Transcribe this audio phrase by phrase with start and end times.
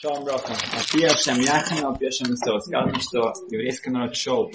[0.00, 0.52] Шалом Броха.
[0.78, 2.60] Апия Шем Яхан, Апия Шем Исо.
[2.60, 4.48] Сказано, что еврейский народ шел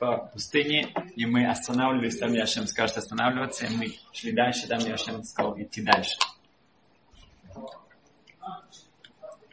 [0.00, 5.22] по пустыне, и мы останавливались, там Яшем скажет останавливаться, и мы шли дальше, там Яшем
[5.22, 6.16] сказал идти дальше.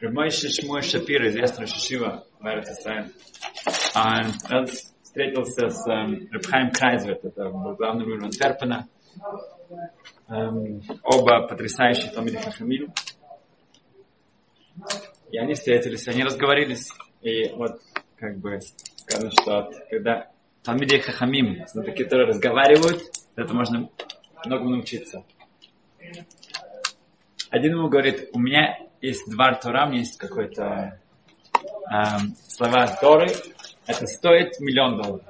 [0.00, 3.10] Рабмойши Шмуй Шапир, известный Шишива в Эрцисраиле,
[3.94, 8.88] он встретился с эм, Рабхайм Крайзвет, это был главный руль Антверпена,
[10.28, 12.92] эм, оба потрясающие Талмиды Хахамим,
[15.30, 16.88] и они встретились, они разговорились.
[17.22, 17.80] И вот,
[18.16, 18.60] как бы,
[18.96, 20.30] сказано, что когда
[20.62, 23.02] Талмиди Хахамим, такие, которые разговаривают,
[23.36, 23.88] это можно
[24.44, 25.24] многому научиться.
[27.50, 31.00] Один ему говорит, у меня есть два Тора, у меня есть какой-то
[31.90, 33.28] эм, слова Торы,
[33.86, 35.26] это стоит миллион долларов.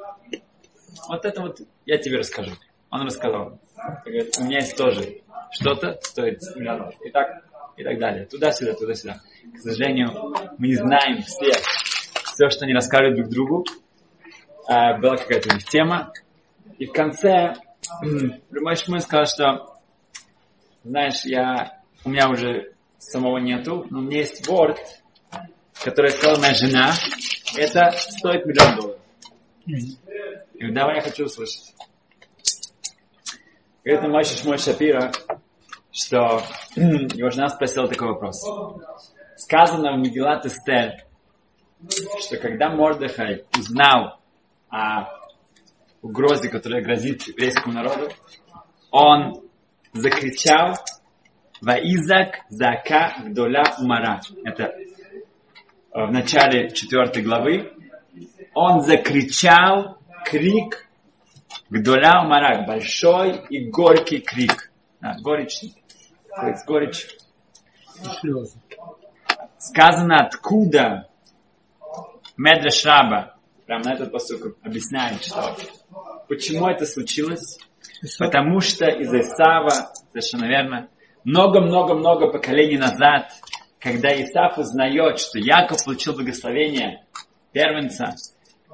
[1.09, 2.53] Вот это вот я тебе расскажу.
[2.91, 3.61] Он рассказал.
[4.05, 5.21] Говорит, у меня есть тоже
[5.53, 7.01] что-то стоит миллион долларов.
[7.05, 7.45] И так,
[7.79, 8.27] и так далее.
[8.27, 9.21] Туда-сюда, туда-сюда.
[9.55, 10.09] К сожалению,
[10.59, 13.65] мы не знаем все, все, что они рассказывают друг другу.
[14.67, 16.13] А, была какая-то у них тема.
[16.79, 17.55] И в конце
[18.51, 19.81] Румай Шмуй сказал, что,
[20.85, 24.79] знаешь, я, у меня уже самого нету, но у меня есть ворд,
[25.83, 26.93] который сказала моя жена,
[27.57, 29.01] это стоит миллион долларов.
[30.55, 31.75] И давай я хочу услышать.
[33.85, 35.13] Нам Мойша Шмой Шапира,
[35.93, 36.43] что
[36.77, 38.45] его жена спросила такой вопрос
[39.39, 41.05] сказано в Мегилат Эстер,
[42.21, 44.19] что когда Мордыхай узнал
[44.69, 45.07] о
[46.03, 48.11] угрозе, которая грозит еврейскому народу,
[48.91, 49.43] он
[49.93, 50.75] закричал
[51.61, 54.21] «Ваизак зака гдоля умара».
[54.45, 54.75] Это
[55.93, 57.73] в начале четвертой главы.
[58.55, 60.89] Он закричал крик
[61.71, 64.68] гдоля умара, большой и горький крик.
[65.01, 65.63] Да, горечь,
[66.67, 67.17] горечь.
[68.21, 68.59] Слезы.
[69.59, 71.09] Сказано откуда
[72.37, 73.37] Медреш Раба,
[73.67, 75.57] прямо на этот посыл объясняет, что
[76.29, 77.59] почему это случилось.
[78.19, 80.89] Потому что из Исава, совершенно верно,
[81.25, 83.33] много-много-много поколений назад,
[83.81, 87.05] когда Исаф узнает, что Яков получил благословение
[87.53, 88.15] первенца,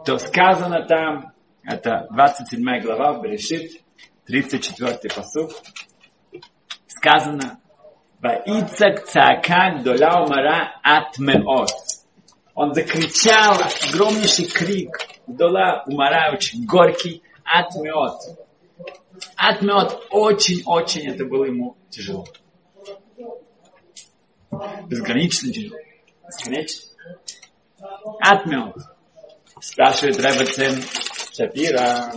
[0.04, 1.32] то сказано там,
[1.62, 3.80] это 27 глава, Берешит,
[4.26, 5.52] 34 посуд,
[7.04, 7.60] сказано,
[8.22, 11.70] Ваицак цака гдоля умара от меот.
[12.54, 13.56] Он закричал
[13.88, 14.96] огромнейший крик.
[15.26, 18.20] Гдола умара очень горький от меот.
[19.36, 22.24] От меот очень-очень это было ему тяжело.
[24.86, 25.76] Безгранично тяжело.
[26.26, 26.88] Бесконечно.
[28.20, 28.46] От.
[29.60, 30.82] Спрашивает Ребецин
[31.36, 32.12] Шапира.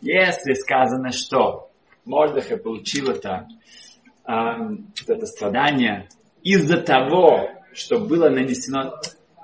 [0.00, 1.65] Если сказано, что
[2.06, 3.46] Мордыха получил это
[4.26, 6.08] это страдание
[6.42, 8.94] из-за того, что было нанесено...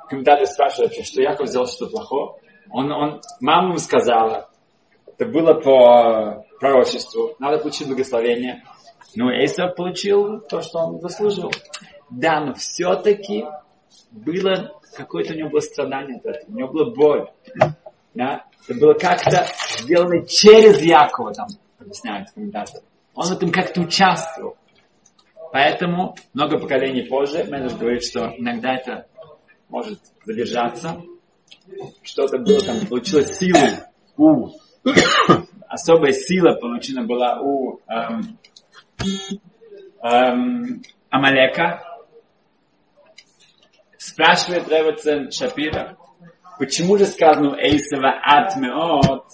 [0.08, 2.32] Комментаторы спрашивают вообще, что Яков сделал что-то плохое.
[2.70, 4.50] Он, он, мама ему сказала,
[5.06, 8.62] это было по пророчеству, надо получить благословение.
[9.14, 11.50] Но Эйсов получил то, что он заслужил.
[12.10, 13.44] Да, но все-таки
[14.10, 17.26] было какое-то у него было страдание от этого, у него была боль.
[18.14, 18.44] Да?
[18.68, 19.46] Это было как-то
[19.78, 21.48] сделано через Якова, там
[21.82, 22.84] объясняют комментаторы.
[23.14, 24.56] Он в этом как-то участвовал.
[25.52, 29.06] Поэтому много поколений позже Медреш говорит, что иногда это
[29.68, 31.02] может задержаться.
[32.02, 33.58] Что-то было там, получилось силу
[34.16, 34.50] у
[35.68, 38.38] особая сила получена была у эм,
[40.02, 41.82] эм, Амалека.
[43.96, 45.96] Спрашивает Ревацен Шапира,
[46.58, 49.26] почему же сказано Эйсова Атмеот,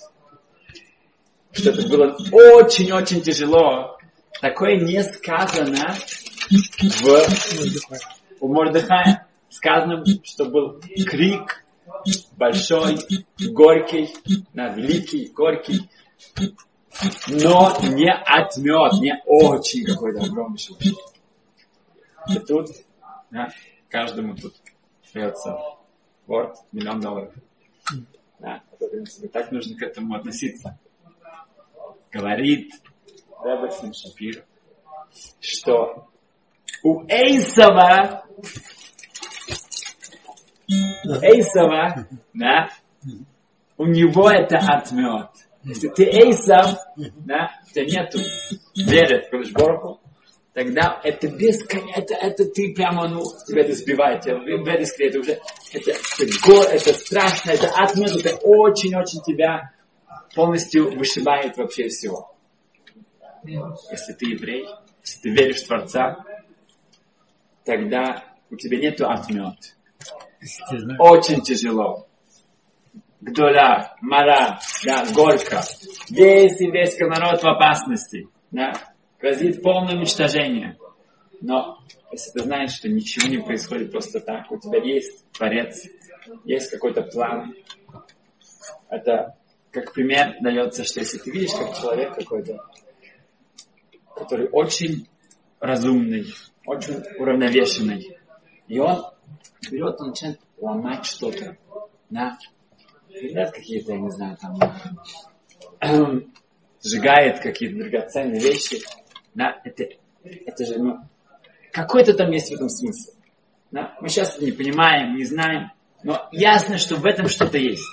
[1.52, 3.98] что это было очень-очень тяжело,
[4.40, 5.96] Такое не сказано
[6.50, 9.26] в, у Мордыхая.
[9.50, 11.64] Сказано, что был крик
[12.36, 12.98] большой,
[13.40, 14.14] горький,
[14.52, 15.88] да, великий, горький,
[17.28, 20.60] но не отмет, не очень какой-то огромный.
[22.28, 22.68] И тут
[23.30, 23.48] да,
[23.88, 24.54] каждому тут
[25.14, 25.56] дается
[26.26, 27.34] вот миллион долларов.
[28.38, 30.78] Да, это, в принципе, так нужно к этому относиться.
[32.10, 32.72] Говорит
[33.38, 34.44] Робертсон Шапир,
[35.40, 36.08] что
[36.82, 38.24] у Эйсова,
[40.68, 42.68] у Эйсова, да,
[43.76, 45.28] у него это отмет.
[45.64, 48.18] Если ты Эйсов, да, у тебя нету
[48.74, 50.00] веры в Кодышборху,
[50.54, 55.40] тогда это бесконечно, это, это ты прямо, ну, тебя это сбивает, тебя это уже,
[55.72, 59.72] это, это, это страшно, это отмет, это очень-очень тебя
[60.34, 62.38] полностью вышибает вообще всего
[63.44, 64.66] если ты еврей,
[65.02, 66.24] если ты веришь в Творца,
[67.64, 69.76] тогда у тебя нету отмет.
[70.98, 72.06] Очень тяжело.
[73.20, 75.62] Гдоля, мара, да, горько.
[76.08, 78.28] Весь еврейский народ в опасности.
[78.50, 78.72] Да,
[79.20, 80.78] грозит полное уничтожение.
[81.40, 81.78] Но
[82.12, 85.84] если ты знаешь, что ничего не происходит просто так, у тебя есть Творец,
[86.44, 87.54] есть какой-то план,
[88.88, 89.37] это
[89.70, 92.58] как пример дается, что если ты видишь, как человек какой-то,
[94.14, 95.08] который очень
[95.60, 96.26] разумный,
[96.66, 98.18] очень уравновешенный,
[98.66, 99.04] и он
[99.70, 101.56] берет, он начинает ломать что-то,
[102.10, 102.38] да,
[103.08, 104.58] говорят какие-то, я не знаю, там,
[106.82, 108.80] сжигает какие-то драгоценные вещи,
[109.34, 109.84] да, это,
[110.22, 110.98] это же, ну,
[111.72, 113.12] какой-то там есть в этом смысл.
[113.70, 113.96] Да?
[114.00, 115.72] Мы сейчас не понимаем, не знаем,
[116.02, 117.86] но ясно, что в этом что-то есть.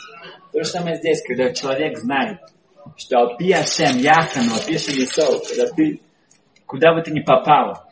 [0.56, 2.40] То же самое здесь, когда человек знает,
[2.96, 6.00] что Алпи Ашем Яхан, Алпи Шелисов, когда ты,
[6.66, 7.92] куда бы ты ни попал,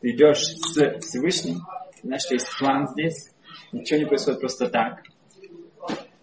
[0.00, 1.66] ты идешь с Всевышним,
[2.02, 3.30] знаешь, что есть план здесь,
[3.72, 5.02] ничего не происходит просто так.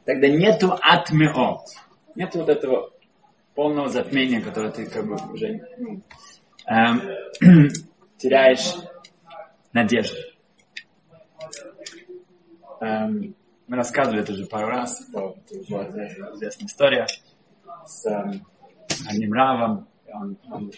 [0.05, 1.67] Тогда нету атмеот,
[2.15, 2.91] нету вот этого
[3.53, 5.61] полного затмения, которое ты как бы уже
[6.65, 7.01] эм,
[8.17, 8.73] теряешь
[9.71, 10.17] надежду.
[12.81, 13.35] Эм,
[13.67, 15.33] мы рассказывали это уже пару раз, это
[15.69, 15.83] была
[16.35, 17.07] известная история
[17.85, 18.39] с э,
[19.07, 19.87] одним равом.
[20.13, 20.71] Он, он,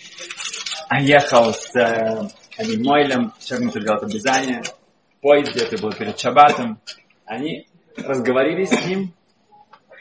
[1.02, 6.80] ехал с э, одним Мойлем, человеком, который делал обрезание, в поезде, это было перед Шаббатом.
[7.26, 7.68] Они
[7.98, 9.14] разговаривали с ним,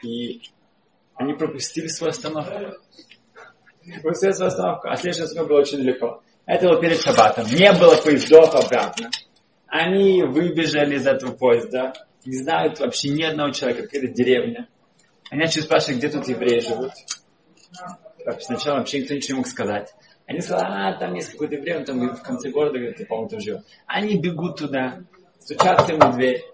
[0.02, 0.42] и
[1.14, 2.52] они пропустили свою остановку.
[4.02, 6.22] Пропустили свою остановку, а следующая остановка была очень далеко.
[6.44, 7.46] Это было перед Шаббатом.
[7.48, 9.10] Не было поездов обратно.
[9.66, 11.92] Они выбежали из этого поезда,
[12.26, 14.68] не знают вообще ни одного человека, какая-то деревня.
[15.30, 16.92] Они начали спрашивать, где тут евреи живут.
[18.40, 19.94] Сначала вообще никто ничего не мог сказать.
[20.26, 23.40] Они сказали, а, там есть какой-то еврей, он там в конце города, где-то, по-моему, там
[23.40, 23.64] живет.
[23.86, 25.04] Они бегут туда,
[25.38, 26.44] стучатся ему в дверь.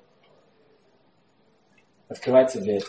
[2.08, 2.82] Открывается дверь.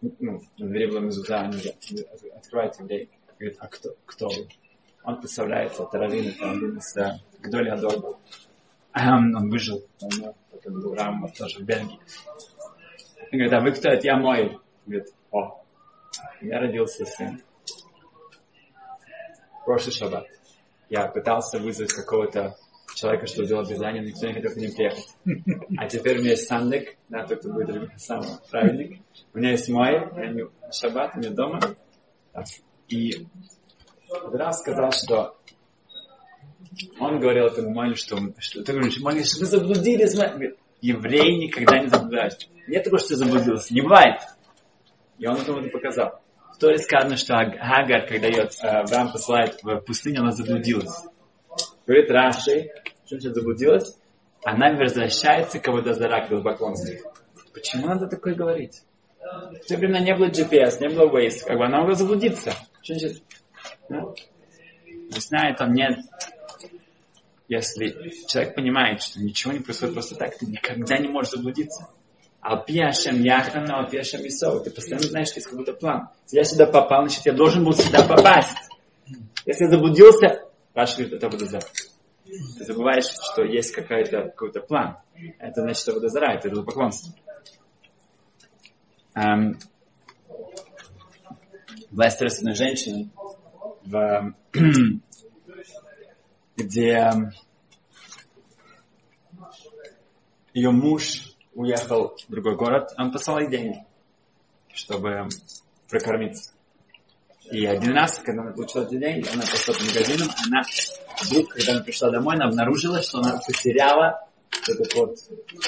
[0.00, 1.60] Ну, на двери была мезуза, они
[2.36, 3.08] открывается дверь.
[3.38, 4.48] Говорит, а кто, кто вы?
[5.02, 6.94] Он представляется, это Равин, это один из
[7.40, 8.18] Гдоли Адор
[8.94, 11.98] Он выжил, он был Рам, тоже в Бельгии.
[13.32, 13.90] Он говорит, а вы кто?
[13.90, 14.58] Это я мой.
[14.86, 15.62] Говорит, о,
[16.40, 17.40] я родился сын.
[19.64, 20.26] Прошлый шаббат.
[20.88, 22.56] Я пытался вызвать какого-то
[22.96, 25.16] человека, что делал дизайн, никто не хотел к ним приехать.
[25.78, 29.00] А теперь у меня есть сандик, да, тот, кто будет сам праведник.
[29.32, 31.60] У меня есть мой, я шаббат, у меня дома.
[32.88, 33.26] И
[34.32, 35.36] Рав сказал, что
[36.98, 40.14] он говорил этому Малю, что, что ты говоришь, что вы заблудились.
[40.14, 42.48] Говорит, евреи никогда не заблуждаются.
[42.66, 43.74] Нет такого, что заблудился.
[43.74, 44.20] Не бывает.
[45.18, 46.20] И он ему это показал.
[46.54, 50.92] В Торе сказано, что Агар, когда ее э, Авраам посылает в пустыню, она заблудилась.
[51.86, 52.70] Говорит Раши,
[53.06, 53.98] что значит заблудилась?
[54.44, 57.10] Она возвращается к Аводозара, к идолопоклонству.
[57.52, 58.82] Почему надо такое говорить?
[59.20, 61.44] В те времена не было GPS, не было Waze.
[61.46, 62.52] Как бы она могла заблудиться.
[62.82, 63.22] Что значит?
[63.88, 64.14] Ну,
[65.10, 65.98] объясняет там нет.
[67.50, 71.88] Если человек понимает, что ничего не происходит просто так, ты никогда не можешь заблудиться.
[72.40, 74.62] Алпиашем Яхана, Алпиашем Исов.
[74.62, 76.10] Ты постоянно знаешь, что есть какой-то план.
[76.26, 78.56] Если я сюда попал, значит, я должен был сюда попасть.
[79.46, 81.64] Если я заблудился, Паша говорит, это будет
[82.24, 84.98] Ты забываешь, что есть какой-то какой план.
[85.40, 87.12] Это значит, что Водозара, это поклонство.
[89.16, 89.58] Эм,
[91.90, 93.10] власть с одной женщиной,
[93.84, 94.34] в,
[96.56, 97.10] где
[100.54, 103.84] ее муж уехал в другой город, он послал ей деньги,
[104.72, 105.28] чтобы
[105.88, 106.52] прокормиться.
[107.50, 110.62] И один раз, когда она получила эти деньги, она пошла по магазинам, она
[111.22, 114.28] вдруг, когда она пришла домой, она обнаружила, что она потеряла
[114.68, 115.16] этот вот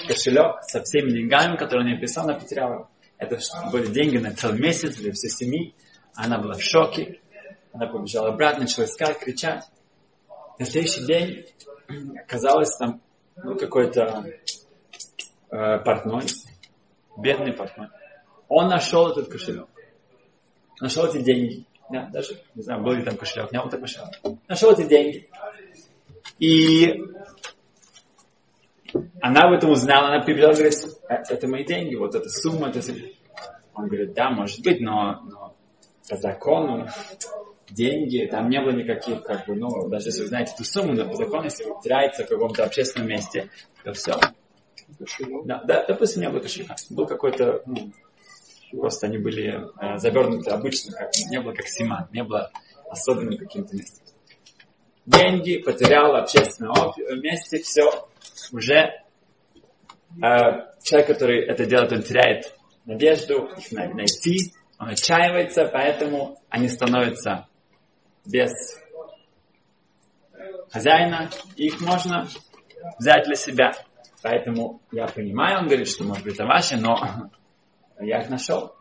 [0.07, 2.89] кошелек со всеми деньгами, которые она написала, она потеряла.
[3.19, 3.39] Это
[3.71, 5.75] были деньги на целый месяц для всей семьи.
[6.15, 7.21] Она была в шоке.
[7.73, 9.65] Она побежала обратно, начала искать, кричать.
[10.59, 11.47] На следующий день
[12.17, 13.01] оказалось там
[13.37, 14.25] ну, какой-то
[15.53, 16.25] э, портной,
[17.17, 17.89] бедный портной.
[18.49, 19.69] Он нашел этот кошелек.
[20.81, 21.65] Нашел эти деньги.
[21.91, 24.09] Да, даже, не знаю, был ли там кошелек, не был там кошелек.
[24.49, 25.29] Нашел эти деньги.
[26.39, 27.03] И
[29.21, 30.75] она об этом узнала, она прибежала и говорит,
[31.09, 32.71] «Э, это мои деньги, вот эта сумма.
[32.71, 32.81] Это...
[33.75, 35.57] Он говорит, да, может быть, но, но
[36.09, 36.89] по закону
[37.71, 41.09] деньги, там не было никаких, как бы, ну, даже если вы знаете эту сумму, но
[41.09, 43.49] по закону, если теряется в каком-то общественном месте,
[43.83, 44.19] то все.
[45.45, 46.77] Да, да, допустим, не было кошелька.
[46.91, 47.93] Был какой-то, ну,
[48.73, 52.51] просто они были э, завернуты обычно, как, не было как симан, не было
[52.89, 54.05] особенным каким-то местом.
[55.07, 58.09] деньги, потерял в общественном месте, все,
[58.53, 60.31] уже э,
[60.83, 67.47] человек, который это делает, он теряет надежду их найти, он отчаивается, поэтому они становятся
[68.25, 68.51] без
[70.71, 72.29] хозяина, их можно
[72.99, 73.73] взять для себя.
[74.23, 77.31] Поэтому я понимаю, он говорит, что может быть это ваши, но
[78.01, 78.75] я их нашел.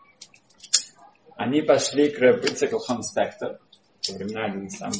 [1.35, 3.59] Они пошли к Рабыце Колхон Спектор,
[4.09, 4.97] во времена один из самых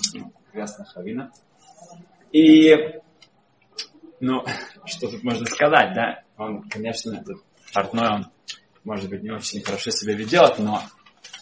[0.52, 1.30] известных раввинов.
[2.32, 2.74] И,
[4.20, 4.44] ну,
[4.86, 6.24] что тут можно сказать, да?
[6.38, 7.38] Он, конечно, этот
[7.74, 8.32] портной, он,
[8.84, 10.82] может быть, не очень хорошо себя ведет, но,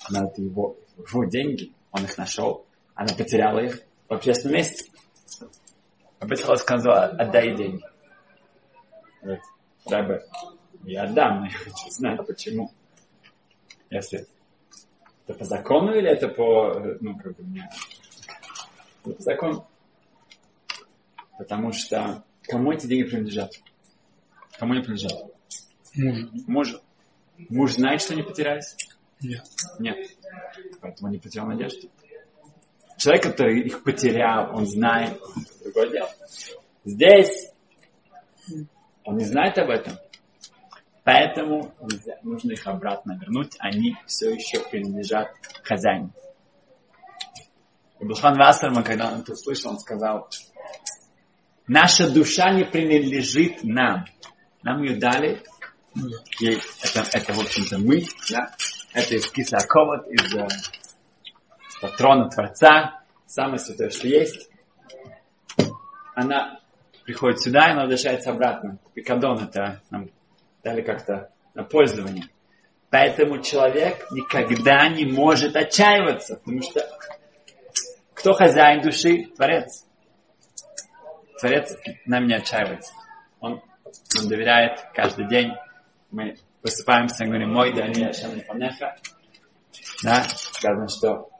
[0.10, 2.66] но это его, его деньги, он их нашел,
[2.96, 4.92] она потеряла их в общественном месте.
[6.20, 7.82] Обычно сказала, отдай деньги.
[9.22, 9.44] Говорит,
[9.86, 10.24] Рабе,
[10.84, 12.72] я отдам, но я хочу знать, почему.
[13.90, 14.28] Если
[15.26, 17.70] это по закону или это по, ну, как бы, мне,
[19.04, 19.68] это по закону.
[21.38, 23.52] Потому что кому эти деньги принадлежат?
[24.58, 25.32] Кому они принадлежат?
[25.96, 26.30] Мужу.
[26.48, 26.82] Мужу.
[27.50, 28.76] Муж знает, что они потерялись?
[29.22, 29.44] Нет.
[29.80, 29.98] Нет.
[30.82, 31.90] Поэтому не потерял надежду.
[32.98, 35.22] Человек, который их потерял, он знает,
[35.64, 36.10] другое дело.
[36.84, 37.52] Здесь
[39.04, 39.94] он не знает об этом.
[41.04, 41.74] Поэтому
[42.24, 43.56] нужно их обратно вернуть.
[43.60, 45.30] Они все еще принадлежат
[45.64, 46.12] хозяину.
[48.00, 50.30] И Булхан Вассерман, когда он это услышал, он сказал,
[51.68, 54.06] наша душа не принадлежит нам.
[54.62, 55.42] Нам ее дали.
[56.40, 58.04] Ей, это, это, в общем-то, мы.
[58.30, 58.56] Да?
[58.94, 60.48] Это из Кисакова, из э,
[61.82, 63.02] патрона Творца.
[63.26, 64.50] Самое святое, что есть.
[66.16, 66.60] Она
[67.10, 68.78] приходит сюда, и она возвращается обратно.
[68.94, 70.12] Пикадон это нам
[70.64, 72.26] дали как-то на пользование.
[72.92, 76.88] Поэтому человек никогда не может отчаиваться, потому что
[78.14, 79.26] кто хозяин души?
[79.36, 79.88] Творец.
[81.40, 81.76] Творец
[82.06, 82.94] нам не отчаивается.
[83.40, 83.60] Он
[84.16, 85.54] нам доверяет каждый день.
[86.12, 88.96] Мы высыпаемся говорим, мой да не Ашем Панеха.
[90.04, 91.32] Да, сказано, что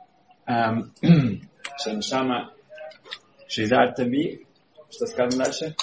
[0.46, 0.92] эм,
[1.80, 2.52] Шамшама
[3.46, 4.48] Шизар Таби,
[4.90, 5.76] что сказано дальше?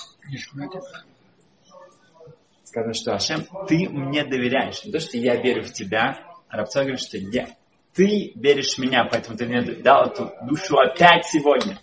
[2.64, 4.84] Сказано, что Ашем, ты мне доверяешь.
[4.84, 7.50] Не то, что я верю в тебя, а Рабцой говорит, что я,
[7.94, 11.80] ты веришь в меня, поэтому ты мне дал эту душу опять сегодня.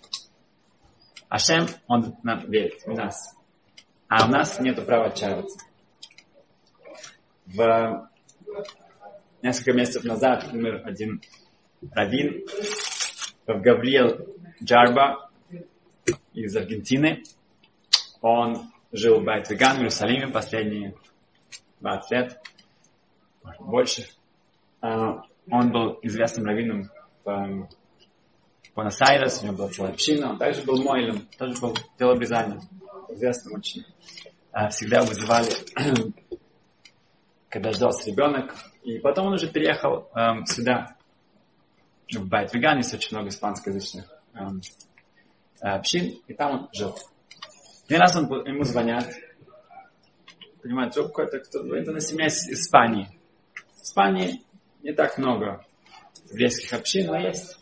[1.27, 3.35] Ашем, он нам верит, в нас.
[4.07, 5.59] А у нас нет права отчаиваться.
[7.47, 8.09] В
[9.41, 11.21] несколько месяцев назад умер один
[11.91, 12.45] раввин,
[13.47, 14.27] Гавриэл
[14.63, 15.24] Джарба
[16.35, 17.23] из Аргентины.
[18.21, 20.95] Он жил в Байт-Веган в Иерусалиме последние
[21.81, 22.41] 20 лет,
[23.43, 24.07] может больше.
[24.81, 26.89] А, он был известным раввином
[27.23, 27.67] в
[28.75, 32.61] Буэнос-Айрес, у него была целая община, он также был Мойлем, тоже был телообрезанием,
[33.09, 33.85] известным очень.
[34.51, 35.49] А, всегда вызывали,
[37.49, 40.95] когда ждался ребенок, и потом он уже переехал эм, сюда,
[42.11, 44.61] в Байт-Веган, есть очень много испанскоязычных эм,
[45.59, 46.97] общин, и там он жил.
[47.87, 49.07] Один раз он, ему звонят,
[50.61, 53.07] понимает трубку, это кто это на семья из Испании.
[53.77, 54.41] В Испании
[54.81, 55.63] не так много
[56.31, 57.59] еврейских общин, но есть.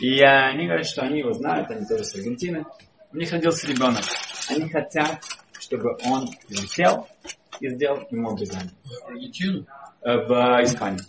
[0.00, 2.64] И они говорят, что они его знают, они тоже с Аргентины.
[3.12, 4.02] У них родился ребенок.
[4.48, 5.22] Они хотят,
[5.60, 7.06] чтобы он прилетел
[7.60, 8.72] и сделал ему обрезание.
[9.06, 9.66] Аргентину?
[10.02, 11.00] В Испании.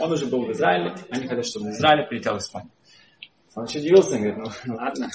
[0.00, 2.70] Он уже был в Израиле, они хотят, чтобы в Израиле прилетел в Испанию.
[3.54, 5.10] Он еще удивился, он говорит, ну ладно,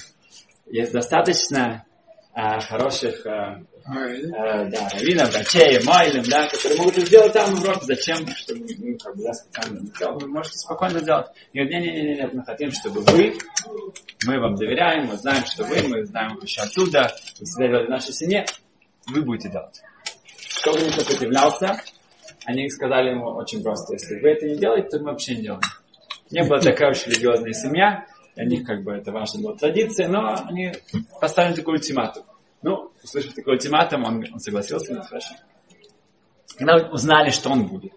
[0.66, 1.86] есть достаточно
[2.34, 7.60] а, хороших а, а, да, раввинов, врачей, майлем, да, которые могут это сделать там в
[7.60, 7.80] Европе.
[7.84, 8.28] Зачем?
[8.36, 10.20] Чтобы, ну, как бы, я специально не сделал.
[10.20, 11.28] Вы можете спокойно сделать.
[11.54, 13.38] И говорит, не-не-не, мы хотим, чтобы вы,
[14.26, 17.90] мы вам доверяем, мы знаем, что вы, мы знаем еще оттуда, вы всегда делали в
[17.90, 18.46] нашей семье,
[19.08, 19.82] вы будете делать.
[20.60, 21.80] Кто бы не сопротивлялся,
[22.46, 25.62] они сказали ему очень просто, если вы это не делаете, то мы вообще не делаем.
[26.32, 30.36] Не была такая уж религиозная семья, для них как бы это важная была традиция, но
[30.48, 30.74] они
[31.20, 32.24] поставили такой ультиматум.
[32.62, 35.36] Ну, услышав такой ультиматум, он, он согласился, ну, хорошо.
[36.58, 37.94] Когда узнали, что он будет,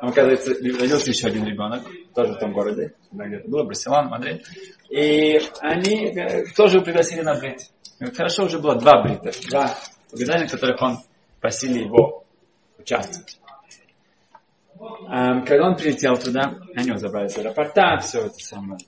[0.00, 1.82] там, оказывается, родился еще один ребенок,
[2.14, 4.44] тоже в том городе, где-то было, Барселона, Мадрид,
[4.90, 7.70] и они э, тоже пригласили на брит.
[8.16, 9.76] Хорошо, уже было два брита, два
[10.12, 10.98] обрезания, в которых он
[11.40, 12.24] просили его
[12.78, 13.38] участвовать.
[15.08, 18.78] Эм, когда он прилетел туда, они его забрали с аэропорта, все это самое,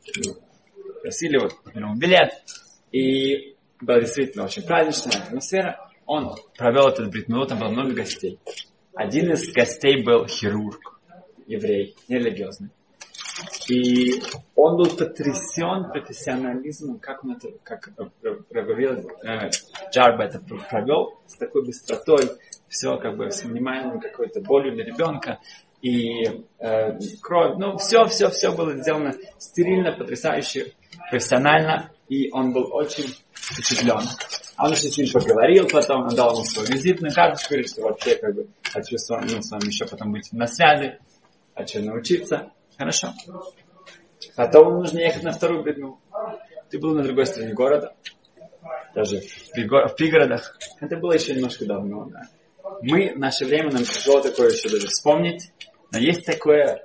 [1.05, 2.33] просили вот ему билет,
[2.91, 5.91] и была действительно очень праздничная атмосфера.
[6.07, 8.39] Он провел этот бритмилу, там было много гостей.
[8.95, 10.99] Один из гостей был хирург,
[11.47, 12.71] еврей, нерелигиозный.
[13.69, 14.23] И
[14.55, 17.91] он был потрясен профессионализмом, как он это, как
[18.49, 19.51] проговорил, э,
[19.91, 22.31] Джарба это провел с такой быстротой,
[22.69, 25.39] все как бы с минимальной какой-то болью для ребенка
[25.85, 26.25] и
[26.61, 30.73] э, кровь, ну все, все, все было сделано стерильно, потрясающе,
[31.11, 34.01] профессионально, и он был очень впечатлен.
[34.57, 37.83] А он еще с ним поговорил потом, он дал ему свою визитную карточку, говорит, что
[37.83, 40.99] вообще как бы хочу с вами, ну, с вами еще потом быть на связи,
[41.55, 42.51] хочу научиться.
[42.79, 43.13] Хорошо.
[44.37, 46.01] Потом ему нужно ехать на вторую бедну.
[46.71, 47.95] Ты был на другой стороне города,
[48.95, 50.59] даже в, пригородах.
[50.81, 52.23] Это было еще немножко давно, да.
[52.81, 55.53] Мы, в наше время, нам тяжело такое еще даже вспомнить,
[55.95, 56.83] но есть такое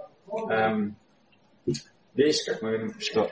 [0.50, 0.96] эм,
[2.14, 3.30] вещь, как мы говорим, что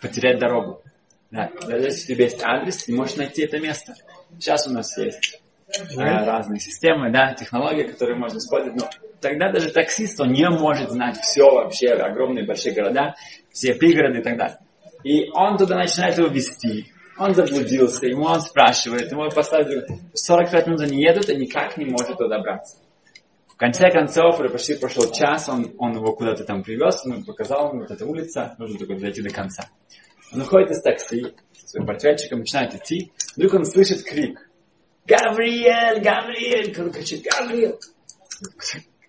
[0.00, 0.82] потерять дорогу.
[1.30, 1.50] Да.
[1.66, 3.94] Даже если у тебя есть адрес, ты можешь найти это место.
[4.38, 8.88] Сейчас у нас есть э, разные системы, да, технологии, которые можно использовать, но
[9.20, 13.14] тогда даже таксист, он не может знать все вообще, огромные большие города,
[13.50, 14.58] все пригороды и так далее.
[15.02, 16.92] И он туда начинает его вести.
[17.18, 22.18] Он заблудился, ему он спрашивает, ему поставили 45 минут они едут, и никак не может
[22.18, 22.76] туда добраться.
[23.54, 27.82] В конце концов, почти прошел час, он, он его куда-то там привез, он показал ему,
[27.82, 29.70] вот эта улица, нужно только дойти до конца.
[30.32, 34.50] Он уходит из такси, со своим портретчиком, начинает идти, вдруг он слышит крик.
[35.06, 36.72] Гавриэль, Гавриэль!
[36.72, 37.76] Кто кричит, Гавриэль!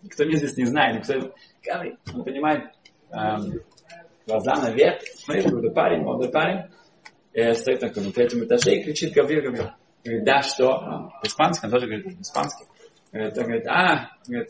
[0.04, 1.34] Никто меня здесь не знает, никто...
[1.66, 1.98] Гавриэль!
[2.14, 2.66] Он понимает,
[3.10, 3.62] эм,
[4.28, 6.70] глаза наверх, смотрит, какой-то парень, молодой парень,
[7.34, 9.74] э, стоит на, на третьем этаже и кричит Гавриэль, Гавриэль.
[10.04, 11.10] Говорит, да, что?
[11.24, 12.66] По-испански, он тоже говорит по-испански.
[13.14, 14.50] Он говорит, а, говорит,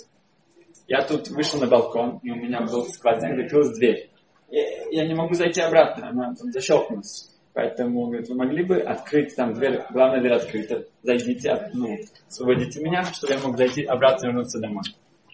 [0.88, 4.10] я тут вышел на балкон, и у меня был сквозняк, закрылась дверь.
[4.50, 7.32] Я, я не могу зайти обратно, она там защелкнулась.
[7.54, 11.98] Поэтому, говорит, вы могли бы открыть там дверь, главная дверь открыта, зайдите, ну,
[12.28, 14.84] освободите меня, чтобы я мог зайти обратно и вернуться домой.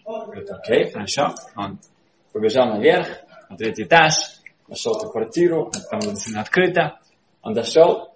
[0.05, 1.33] Говорит, окей, хорошо.
[1.55, 1.79] Он
[2.31, 3.07] побежал наверх,
[3.49, 4.13] на третий этаж,
[4.67, 6.99] нашел эту квартиру, там действительно открыто.
[7.41, 8.13] Он дошел,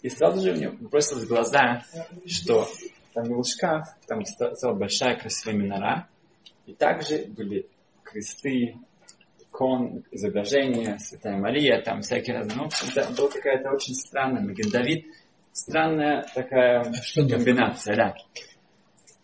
[0.00, 1.82] и сразу же у него бросилось в глаза,
[2.26, 2.66] что
[3.14, 6.08] там был шкаф, там стояла большая красивая минора,
[6.66, 7.68] и также были
[8.02, 8.76] кресты,
[9.40, 12.56] икон, изображения, Святая Мария, там всякие разные.
[12.56, 15.06] Ну, да, была какая-то очень странная, Маген Давид,
[15.52, 18.14] странная такая Что комбинация, да,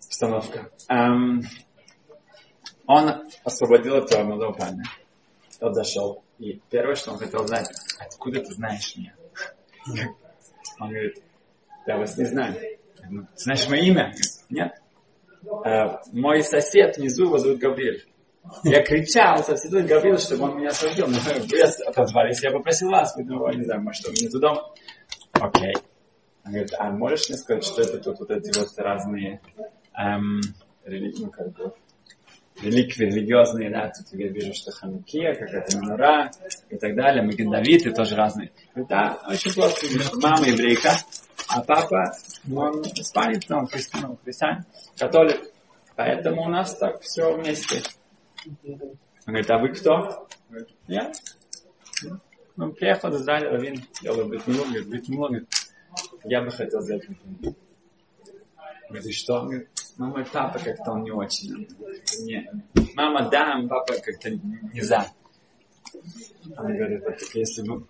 [0.06, 0.70] обстановка.
[0.88, 1.42] Um,
[2.86, 3.10] он
[3.44, 4.84] освободил этого молодого парня.
[5.58, 6.22] Тот зашел.
[6.38, 9.14] И первое, что он хотел знать, откуда ты знаешь меня?
[10.80, 11.22] Он говорит,
[11.86, 12.56] я вас не знаю.
[13.08, 14.12] Ну, знаешь мое имя?
[14.50, 14.72] Нет.
[15.64, 18.04] А, мой сосед внизу его зовут Гавриэль.
[18.64, 21.06] Я кричал, соседу говорил, чтобы он меня освободил.
[21.06, 24.54] Но вы отозвались, я попросил вас, думали, не знаю, может, мне туда.
[25.32, 25.74] Окей.
[26.44, 29.40] Он говорит, а можешь мне сказать, что это тут вот эти вот разные
[29.94, 30.40] эм,
[30.84, 31.14] рели...
[31.18, 31.72] ну, как бы,
[32.62, 36.30] реликвии религиозные, да, тут я вижу, что Ханукия, какая-то Минура
[36.68, 38.52] и так далее, Магендавиты тоже разные.
[38.74, 39.86] Да, очень просто,
[40.20, 40.92] мама еврейка,
[41.48, 42.12] а папа,
[42.48, 44.64] он испанец, но он христиан, ну, христиан,
[44.98, 45.40] католик.
[45.96, 47.82] Поэтому у нас так все вместе.
[48.44, 48.54] Он
[49.26, 50.28] говорит, а вы кто?
[50.86, 51.12] Я.
[52.56, 55.48] Ну, приехал из Израиля, Равин, делал бритмилу, говорит, бритмилу, говорит,
[56.24, 57.56] я бы хотел сделать бритмилу.
[58.88, 59.42] Говорит, и что?
[59.42, 61.68] Говорит, ну, мой папа как-то он не очень.
[62.22, 62.50] Не.
[62.94, 65.06] Мама да, папа как-то не за.
[66.56, 67.86] Он говорит, если бы...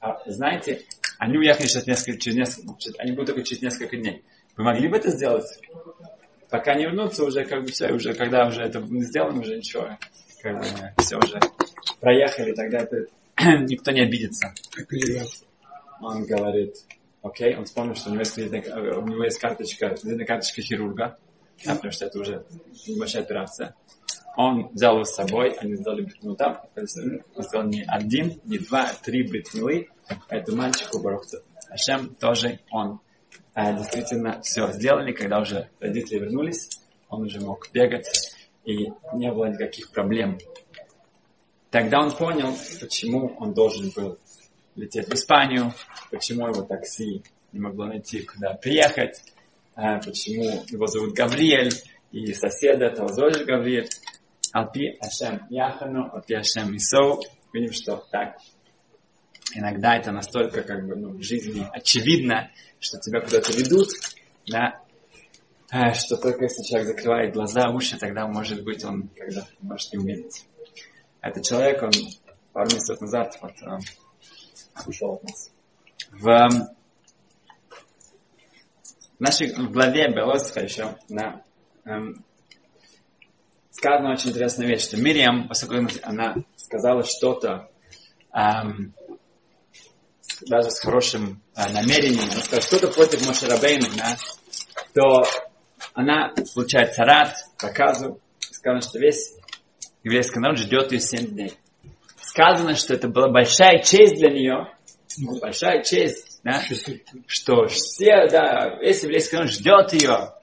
[0.00, 0.84] А, знаете,
[1.20, 4.24] они уехали сейчас несколько, через несколько, они будут только через несколько дней.
[4.56, 5.44] Вы могли бы это сделать?
[6.48, 9.98] Пока не вернуться, уже как бы все, уже когда уже это сделано, уже ничего,
[10.42, 10.64] как бы
[10.96, 11.38] все уже
[12.00, 13.04] проехали, тогда это
[13.66, 14.54] никто не обидится.
[16.00, 16.74] Он говорит,
[17.20, 19.94] окей, он вспомнил, что у него есть, у него есть карточка,
[20.26, 21.18] карточка хирурга,
[21.66, 22.46] да, потому что это уже
[22.96, 23.74] большая операция.
[24.36, 28.84] Он взял его с собой, они сделали бритмилу там, он сделал не один, не два,
[28.84, 29.88] а три бритмилы,
[30.28, 31.38] этому мальчику Барухту.
[31.68, 33.00] Ашем тоже он
[33.54, 36.68] а, действительно все сделали, когда уже родители вернулись,
[37.08, 40.38] он уже мог бегать, и не было никаких проблем.
[41.70, 44.18] Тогда он понял, почему он должен был
[44.74, 45.72] лететь в Испанию,
[46.10, 49.20] почему его такси не могло найти, куда приехать,
[49.74, 51.72] а, почему его зовут Гавриэль,
[52.12, 53.88] и соседа этого зовут Гавриэль.
[54.52, 57.22] Алпи Ашем Яхану, Алпи Ашем Исоу.
[57.52, 58.36] Видим, что так.
[59.54, 63.88] Иногда это настолько как бы ну, в жизни очевидно, что тебя куда-то ведут,
[64.46, 64.80] да,
[65.70, 69.98] а, что только если человек закрывает глаза, уши, тогда, может быть, он когда может не
[69.98, 70.46] увидеть.
[71.20, 71.90] Этот человек, он
[72.52, 73.78] пару месяцев назад вот, э,
[74.86, 75.50] ушел от нас.
[76.10, 76.68] В
[79.20, 81.44] нашей главе Белосха еще да,
[81.84, 82.24] эм,
[83.80, 87.70] сказана очень интересная вещь, что Мириам, поскольку она сказала что-то,
[88.34, 88.94] эм,
[90.46, 94.16] даже с хорошим э, намерением, она сказала что-то против Мошерабейна, да,
[94.92, 95.24] то
[95.94, 99.32] она получает царат, проказу, сказано, что весь
[100.04, 101.54] еврейский народ ждет ее 7 дней.
[102.20, 104.74] Сказано, что это была большая честь для нее,
[105.40, 106.62] большая честь, да,
[107.26, 110.34] что все, да, весь еврейский народ ждет ее.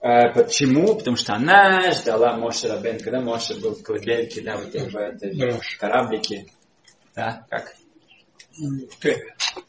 [0.00, 0.94] Э, почему?
[0.96, 5.60] Потому что она ждала Моше Рабен, когда Моше был в колыбельке, да, вот в этой
[5.78, 6.46] кораблике,
[7.14, 7.74] да, как?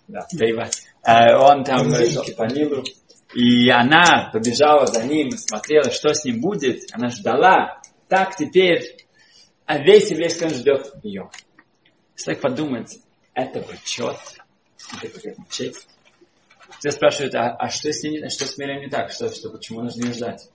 [0.07, 0.69] Да, Тейва.
[1.03, 2.83] Э, он там шел по Нилу,
[3.33, 6.83] и она побежала за ним, смотрела, что с ним будет.
[6.93, 7.79] Она ждала.
[8.07, 9.07] Так теперь
[9.69, 11.29] а весь еврейский народ ждет ее.
[12.17, 12.97] Если так подумать,
[13.35, 14.17] это почет,
[14.99, 15.87] это честь.
[16.77, 19.11] Все спрашивают, а, а что с ней, что с миром не так?
[19.11, 20.49] Что, что, почему нужно ждать?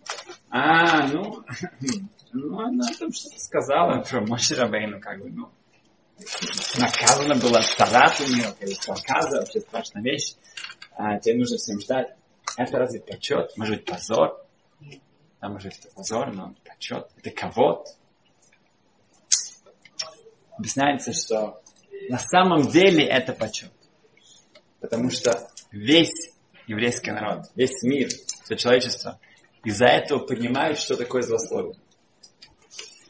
[0.48, 1.42] А, ну,
[2.32, 5.50] ну она там что-то сказала про Моше Рабейну, как бы, ну,
[6.78, 10.34] наказана была стараться у нее, или проказа, вообще страшная вещь.
[10.96, 12.14] А, тебе нужно всем ждать.
[12.56, 13.56] Это разве почет?
[13.56, 14.46] Может быть, позор?
[15.40, 17.08] Да, может быть, это позор, но почет.
[17.16, 17.90] Это кого-то.
[20.56, 21.60] Объясняется, что
[22.08, 23.72] на самом деле это почет.
[24.80, 26.32] Потому что весь
[26.66, 28.08] еврейский народ, весь мир,
[28.44, 29.18] все человечество
[29.64, 31.76] из-за этого понимает, что такое злословие.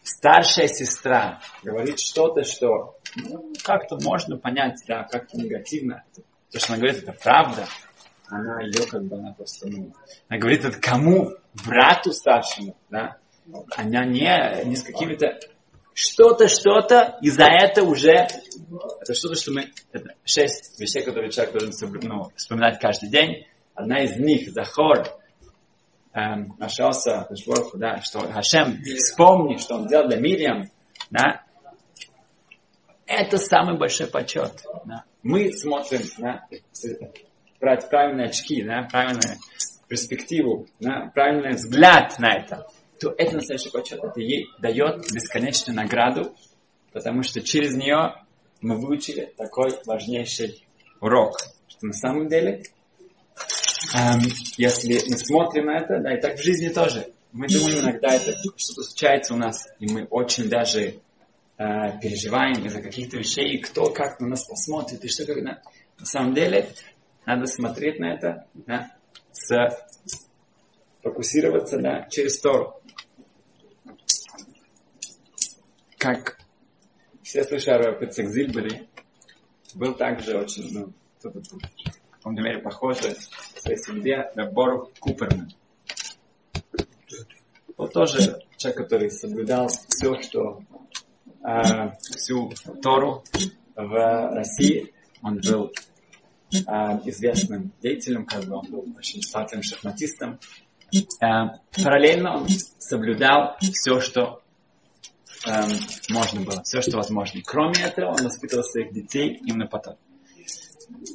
[0.03, 6.05] Старшая сестра говорит что-то, что ну, как-то можно понять, да, как-то негативно.
[6.51, 7.67] То, что она говорит, это правда.
[8.29, 9.93] Она ее как бы, она просто, ну,
[10.29, 11.35] она говорит это кому?
[11.67, 13.17] Брату старшему, да.
[13.77, 15.39] Она не, не с какими-то
[15.95, 18.27] что-то, что-то, и за это уже,
[19.01, 23.47] это что-то, что мы, это шесть вещей, которые человек должен ну, вспоминать каждый день.
[23.75, 25.07] Одна из них, Захор,
[26.13, 27.29] эм, нашелся,
[27.75, 30.71] да, что Хашем, вспомни, что он сделал для Мириам,
[31.11, 31.45] да,
[33.07, 34.65] это самый большой почет.
[34.85, 35.05] Да.
[35.23, 36.47] Мы смотрим, да,
[37.61, 39.39] брать правильные очки, да, правильную
[39.89, 42.67] перспективу, да, правильный взгляд на это
[43.05, 44.03] то это настоящий почет.
[44.03, 46.35] Это ей дает бесконечную награду,
[46.93, 48.15] потому что через нее
[48.63, 50.65] мы выучили такой важнейший
[51.01, 51.37] урок,
[51.69, 52.63] что на самом деле,
[53.95, 54.21] эм,
[54.57, 58.33] если мы смотрим на это, да, и так в жизни тоже, мы думаем иногда, это
[58.57, 60.95] что-то случается у нас, и мы очень даже э,
[62.01, 65.61] переживаем из-за каких-то вещей, и кто как на нас посмотрит, и что как на,
[65.99, 66.71] на самом деле
[67.27, 68.93] надо смотреть на это, да,
[69.33, 69.51] с,
[71.03, 72.81] фокусироваться да, через Тору.
[76.05, 76.37] Как
[77.23, 78.87] все слышали о Пецекзильбере,
[79.75, 85.51] был также очень, ну, кто-то в каком-то мере похожий в своей семье на Бору Куперман.
[87.79, 90.61] Он тоже человек, который соблюдал все, что
[91.43, 93.25] э, всю Тору
[93.75, 94.93] в России.
[95.23, 95.73] Он был
[96.53, 96.59] э,
[97.07, 100.39] известным деятелем, как бы он был очень славным шахматистом.
[101.23, 101.47] Э,
[101.83, 104.44] параллельно он соблюдал все, что
[105.47, 105.71] эм,
[106.11, 107.41] можно было, все, что возможно.
[107.45, 109.97] Кроме этого, он воспитывал своих детей именно потом.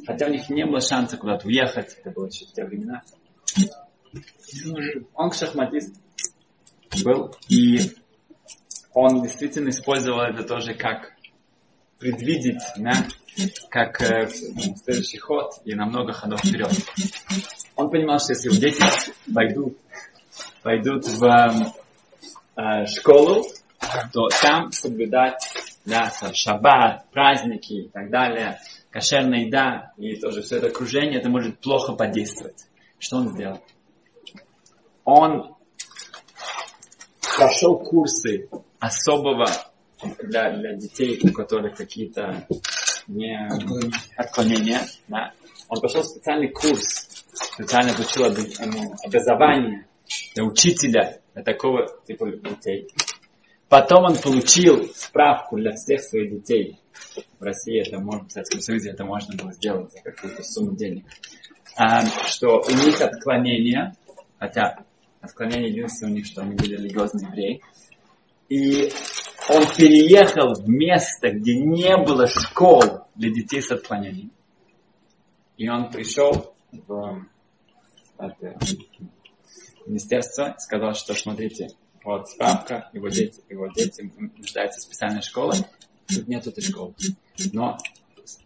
[0.05, 3.03] Хотя у них не было шанса куда-то уехать, это было еще в те времена.
[5.13, 5.95] Он шахматист
[7.03, 7.91] был, и
[8.93, 11.13] он действительно использовал это тоже как
[11.99, 12.93] предвидеть, да,
[13.69, 16.71] как э, следующий ход и на много ходов вперед.
[17.75, 18.83] Он понимал, что если дети
[19.33, 19.77] пойдут,
[20.63, 21.73] пойдут в
[22.55, 23.45] э, школу,
[24.13, 25.41] то там соблюдать
[25.85, 31.59] да, шаббат, праздники и так далее, кошерная еда и тоже все это окружение, это может
[31.59, 32.65] плохо подействовать.
[32.99, 33.63] Что он сделал?
[35.05, 35.55] Он
[37.37, 38.49] прошел курсы
[38.79, 39.47] особого
[40.21, 42.45] для, для детей, у которых какие-то
[43.07, 43.37] не,
[44.15, 44.81] отклонения.
[45.07, 45.33] Да.
[45.67, 49.87] Он прошел специальный курс, специально получил образование
[50.35, 52.87] для учителя для такого типа детей.
[53.69, 56.79] Потом он получил справку для всех своих детей.
[57.39, 61.05] В России это можно, в Советском Союзе это можно было сделать за какую-то сумму денег.
[61.77, 63.93] А, что у них отклонение,
[64.39, 64.83] хотя
[65.21, 67.61] отклонение единственное у них, что они были религиозные евреи.
[68.49, 68.91] И
[69.49, 72.81] он переехал в место, где не было школ
[73.15, 74.31] для детей с отклонением.
[75.57, 77.23] И он пришел в
[78.17, 78.57] это,
[79.85, 81.69] министерство, сказал, что смотрите,
[82.17, 85.59] вот справка, его дети, его дети нуждаются в специальной школе.
[86.07, 86.95] Тут нет этой школы.
[87.53, 87.77] Но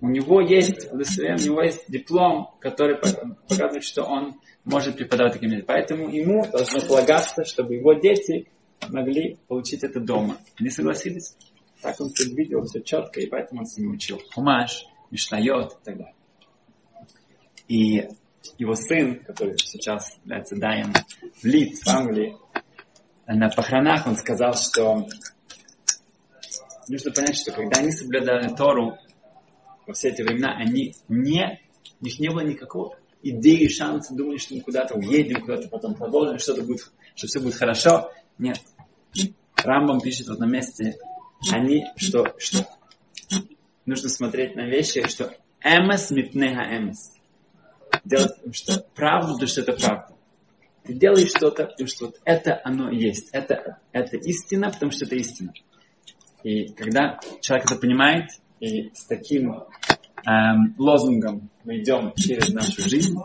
[0.02, 5.49] у него есть удостоверение, у него есть диплом, который показывает, что он может преподавать таким
[5.49, 5.65] детям.
[5.67, 8.49] Поэтому ему должно полагаться, чтобы его дети
[8.89, 10.38] могли получить это дома.
[10.60, 11.36] Они согласились.
[11.82, 14.21] Так он предвидел все четко, и поэтому он с ними учил.
[14.34, 16.15] Хумаш, Мишлайот и так далее.
[17.67, 18.10] И
[18.58, 20.93] его сын, который сейчас является Даем
[21.41, 22.38] в Лидс, в Англии,
[23.27, 25.07] на похоронах он сказал, что
[26.88, 28.97] нужно понять, что когда они соблюдали Тору
[29.86, 31.62] во все эти времена, они не,
[32.01, 36.39] у них не было никакого идеи, шанса, думали, что мы куда-то уедем, куда-то потом продолжим,
[36.39, 38.12] что-то будет, что все будет хорошо.
[38.38, 38.59] Нет.
[39.55, 40.97] Рамбам пишет в одном месте,
[41.51, 42.67] они, что, что
[43.86, 47.13] нужно смотреть на вещи, что эмес мипнеха эмес.
[48.03, 50.12] Делать, что правду, потому что это правда.
[50.84, 53.30] Ты делаешь что-то, потому что вот это оно есть.
[53.32, 55.54] Это, это истина, потому что это истина.
[56.43, 59.54] И когда человек это понимает, и с таким
[60.26, 63.15] эм, лозунгом мы идем через нашу жизнь,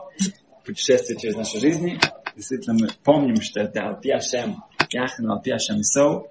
[0.65, 1.99] путешествие через нашу жизнь,
[2.37, 6.29] действительно мы помним, что это Алпиашем, Яхану Алпиашем Исоу,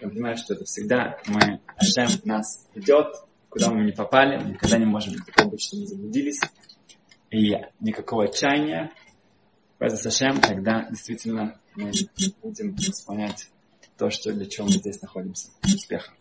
[0.00, 3.08] мы понимаем, что это всегда мы, Ашем нас ведет,
[3.48, 6.40] куда мы не попали, мы никогда не можем такого быть, что мы заблудились,
[7.30, 8.92] и никакого отчаяния,
[9.80, 11.90] Без Ашем, тогда действительно мы
[12.42, 13.48] будем исполнять
[13.96, 15.48] то, что для чего мы здесь находимся.
[15.64, 16.14] Успехов!